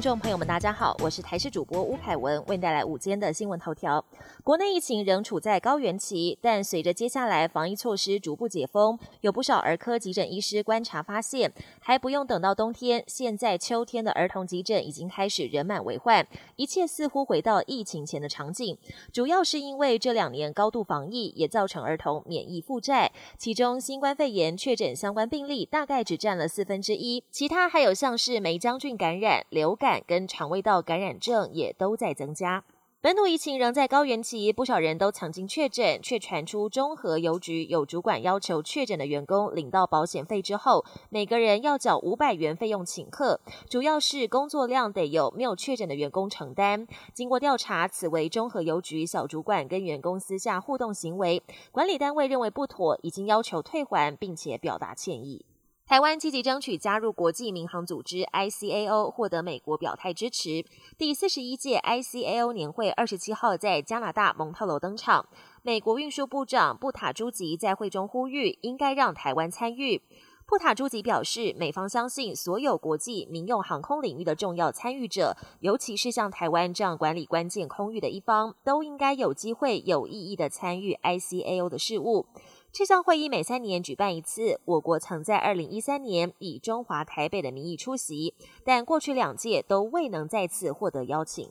[0.00, 4.02] 众朋友们，大家好，我是台视主播吴凯文，为您带来午间的新闻头条。
[4.42, 16.26] 国内疫情仍处在高原期，但随着接下来防疫措施逐步解封，有不少儿科急诊医师观察发现，还不用等到冬天，现在秋天的儿童急诊已经开始人满为患，
[16.56, 18.78] 一切似乎回到疫情前的场景。
[19.12, 29.89] 主要是因为这两年高度防疫，也造成儿童免疫负债，其中新冠肺炎确诊相关病例大概只占了四分之一，其他还有像是梅将军感染、流感。
[30.06, 32.62] 跟肠胃道感染症也都在增加，
[33.02, 43.40] 本土疫情仍在高原期，不少人都曾经确诊，却传出中和邮局有主管要求确诊的员工领到保险费之后，每个人要缴五百元费用请客，
[43.70, 46.86] 主要是工作量得由没有确诊的员工承担。
[47.14, 55.46] 经过调查，此为中和邮局小主管跟员工私下互动行为，管理单位认为不妥，已经要求退还，并且表达歉意。
[55.90, 60.64] 台湾积极争取加入国际民航组织 ICAO，获得美国表态支持。
[60.96, 65.26] 第四十一届 ICAO 年会二十七号在加拿大蒙特楼登场。
[65.64, 70.00] 美国运输部长布塔朱吉在会中呼吁，应该让台湾参与。
[70.46, 82.26] 布塔朱吉表示，美方相信所有国际民用航空领域的重要参与者，尤其是像台湾这样管理关键空域的一方，都应该有机会有意义的参与 ICAO 的事务。
[82.72, 88.32] 这项会议每三年举办一次，我国曾在二零一三年以中华台北的名义出席，
[88.64, 91.50] 但过去两届都未能再次获得邀请。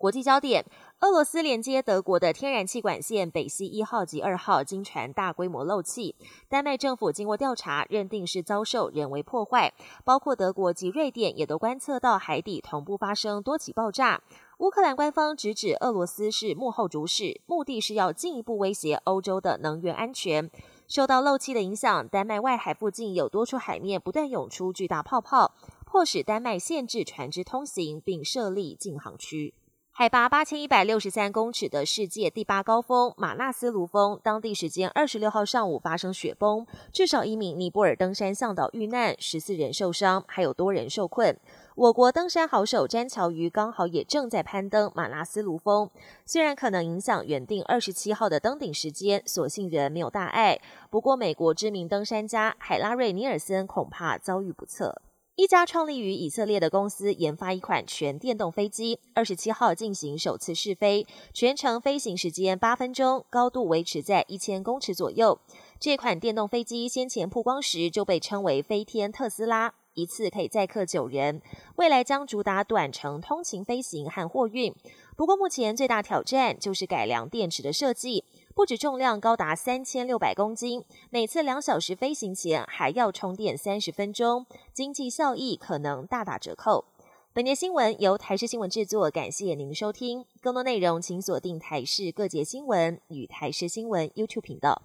[0.00, 0.64] 国际焦点：
[1.00, 6.16] 俄罗斯连接德国的天然气管线北溪一号及二号经传大规模漏气，
[6.48, 14.22] 丹麦政府经过调查认定是遭受人为破坏，包括德国及瑞典也都观测到海底同步发生多起爆炸。
[14.60, 20.50] 乌克兰官方直指俄罗斯是幕后主使，目的是要进一步威胁欧洲的能源安全。
[20.88, 25.52] 受到漏气的影响，丹麦外海附近有多处海面不断涌出巨大泡泡，
[25.84, 29.52] 迫使丹麦限制船只通行，并设立禁航区。
[29.92, 41.36] 海拔八千一百六十三公尺的世界第八高峰马纳斯卢峰，当地时间二十六号上午发生雪崩，至少一名尼泊尔登山向导遇难，十四人受伤，还有多人受困。
[41.74, 45.90] 我国登山好手詹乔瑜刚好也正在攀登马纳斯卢峰，
[46.24, 50.58] 虽然可能影响原定二十七号的登顶时间，所幸人没有大碍。
[50.88, 55.02] 不过，美国知名登山家海拉瑞尼尔森恐怕遭遇不测。
[55.36, 65.40] 一家创立于以色列的公司研发一款全电动飞机，二十七号进行首次试飞，全程飞行时间八分钟，高度维持在一千公尺左右。
[65.78, 69.74] 这款电动飞机先前曝光时就被称为“飞天特斯拉”。
[69.94, 71.42] 一次可以载客九人，
[71.76, 74.72] 未来将主打短程通勤飞行和货运。
[75.16, 86.84] 不过目前最大挑战就是改良电池的设计，不止重量高达三千六百公斤，每次两小时飞行前还要充电三十分钟，经济效益可能大打折扣。
[87.32, 90.24] 本节新闻由台视新闻制作，感谢您的收听。
[90.40, 94.82] 更多内容请锁定台视各节新闻与台视新闻 YouTube 频道。